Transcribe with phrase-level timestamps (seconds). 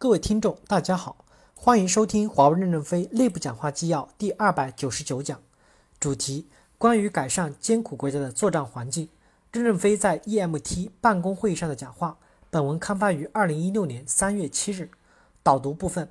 [0.00, 5.38] 各位听众，大家好，欢迎收听华为任正非内部讲话纪要第二百九十九讲，
[6.00, 9.10] 主题关于改善艰苦国家的作战环境。
[9.52, 12.16] 任正非在 EMT 办公会议上的讲话。
[12.48, 14.90] 本文刊发于二零一六年三月七日。
[15.42, 16.10] 导读部分，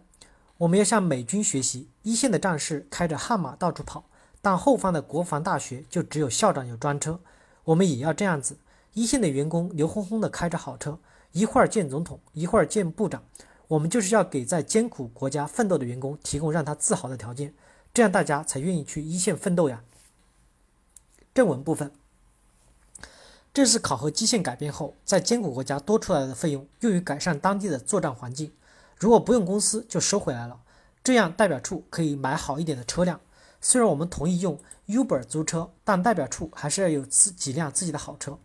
[0.59, 4.03] 我们要向美军学习，一线的战士开着悍马到处跑，
[4.39, 7.19] 但后方的国防大学就只有校长有专车。
[7.63, 8.59] 我们也要这样子，
[8.93, 10.99] 一线的员工牛哄哄的开着好车，
[11.31, 13.23] 一会儿见总统，一会儿见部长。
[13.69, 17.53] 我们就是要给在艰苦国家奋斗的员工提供让他自豪的条件，
[17.93, 19.83] 这样大家才愿意去一线奋斗呀。
[21.35, 21.91] 正文部分，
[23.53, 28.51] 这次考核基线改变后，在艰苦国家多出来的费用，用于改善当地的作战环境。
[28.97, 30.59] 如果不用公司就收回来了，
[31.03, 33.21] 这样代表处可以买好一点的车辆。
[33.61, 38.39] 虽然我们同意用 Uber 租车，但代表处还是要有自几辆自己的好车。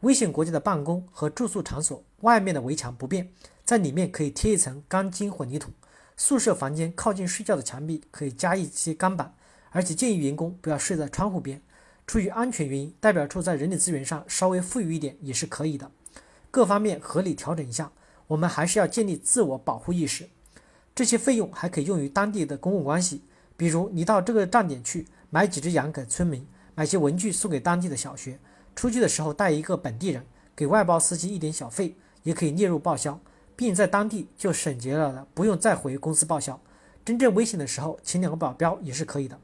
[0.00, 3.30] 危险国家的办公和住宿场所外面的围墙不变。
[3.70, 5.70] 在里面可以贴一层钢筋混凝土，
[6.16, 9.32] 宿舍房间靠近睡觉的墙壁可以加一些钢板，
[9.70, 11.62] 而且建议员工不要睡在窗户边。
[12.04, 15.88] 出于安全原因，代表处在人力资源上稍微富裕一点也是可以的。
[16.50, 17.92] 各方面合理调整一下，
[18.26, 20.28] 我们还是要建立自我保护意识。
[20.92, 23.22] 这些费用还可以用于当地的公共关系，
[23.56, 28.36] 比如你到这个站点去买几只羊给村民，买些文具送给当地的小学。
[28.74, 33.20] 出去的时候带一个本地人，给外包司机一点小费，也可以列入报销。
[33.60, 36.58] 并在当地就省节了的，不用再回公司报销。
[37.04, 39.38] 真正危险的时候，请两个保镖也是可以的。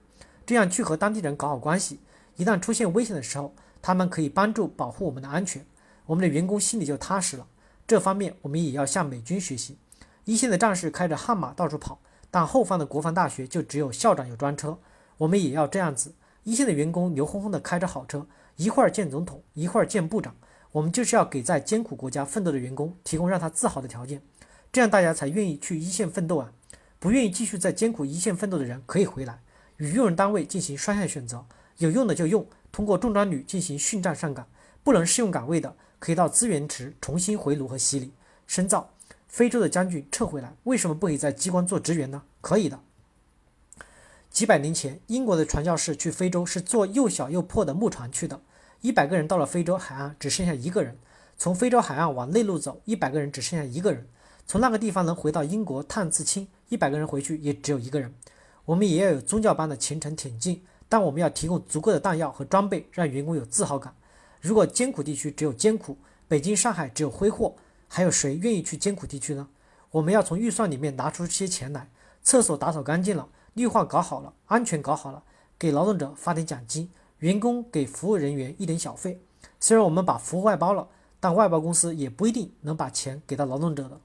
[0.46, 2.00] 这样去和当地人搞好关系，
[2.36, 5.66] 一旦出现危险的时候，他们可以帮助保护我们的安全，
[6.06, 7.46] 我们的员工心里就踏实了。
[7.86, 9.76] 这方面我们也要向美军学习。
[10.24, 11.98] 一线的战士开着悍马到处跑，
[12.30, 14.78] 但后方的国防大学就只有校长有专车。
[15.18, 16.14] 我们也要这样子。
[16.44, 20.34] 一线的员工牛哄哄的开着好车，一会儿见总统，一会儿见部长。
[20.76, 24.20] 我们就是要给在艰苦国家奋斗的员工提供让他自豪的条件，
[24.70, 26.52] 这样大家才愿意去一线奋斗啊！
[26.98, 29.40] 不愿意继续在艰苦一线奋斗的人可以回来，
[29.78, 31.46] 与用人单位进行双向选择，
[31.78, 34.44] 有用的就用，通过重装旅进行训战上岗；
[34.84, 38.12] 不能适用岗位的，可以到资源池重新回炉和洗礼
[38.46, 38.92] 深造。
[39.26, 42.22] 非洲的将军撤回来，为什么不可以在机关做职员呢？
[42.42, 42.78] 可以的。
[44.28, 48.42] 几百年前，英国的传教士去非洲是坐又小又破的木船去的。
[48.80, 50.96] 一百个人到了非洲海岸，只剩下一个人。
[51.38, 54.06] 从非洲海岸往内陆走，一百个人只剩下一个人。
[54.46, 58.14] 从那个地方能回到英国探刺青，一百个人回去也只有一个人。
[58.64, 63.94] 我们也要有宗教般的虔诚挺进，但我们要提供足够的弹药和装备，让员工有自豪感。
[64.40, 65.98] 如果艰苦地区只有艰苦，
[66.28, 67.56] 北京、上海只有挥霍，
[67.88, 69.48] 还有谁愿意去艰苦地区呢？
[69.90, 71.88] 我们要从预算里面拿出些钱来，
[72.22, 75.22] 厕所打扫干净了，绿化搞好了，安全搞好了，
[75.58, 76.90] 给劳动者发点奖金。
[77.18, 79.20] 员工给服务人员一点小费，
[79.58, 80.88] 虽然我们把服务外包了，
[81.18, 84.00] 但外包公司也不一定能把钱给到劳动者的。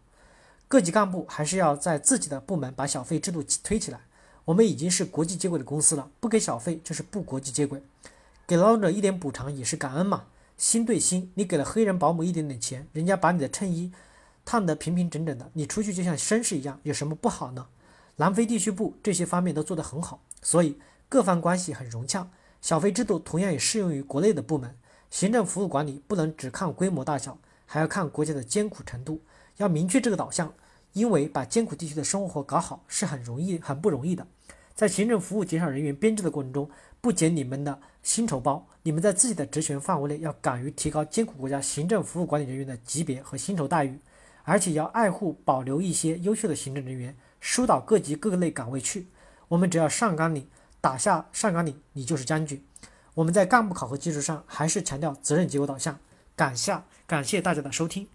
[0.68, 4.00] 各级干部还是要在自己的部门把小费制度推起来。
[4.46, 7.84] 我们已经是国际接轨的公司了，不给小费就是不国际接轨。
[8.48, 10.24] 给劳动者一点补偿也是感恩嘛，
[10.58, 11.32] 心对心。
[11.36, 13.92] 你给了黑人保姆一点点钱，人家把你的衬衣
[14.44, 17.68] 烫得平平整整的，你出去就像绅士一样，有什么不好呢？
[18.16, 22.30] 南非地区部这些方面都做得很好，所以各方关系很融洽。
[22.62, 24.78] 小费制度同样也适用于国内的部门，
[25.10, 29.20] 行政服务管理不能只看规模大小，还要看国家的艰苦程度。
[29.58, 30.54] 要明确这个导向，
[30.94, 34.26] 因为把艰苦地区的生活搞好是很容易、很不容易的。
[34.76, 36.70] 在行政服务减少人员编制的过程中，
[37.02, 44.00] 不减你们的薪酬包，你们在自己的职权范围内要敢于提高艰苦国家行政服务管理人员的级别和薪酬待遇，
[44.44, 49.08] 而且要爱护保留一些优秀的行政人员，疏导各级各类岗位去。
[49.48, 50.48] 我们只要上纲领。
[50.82, 52.66] 打下上岗岭，你就是将军。
[53.14, 56.00] 我们在干部考核基础上，还是强调责任结果导向。
[56.36, 58.08] 感谢感谢大家的收听。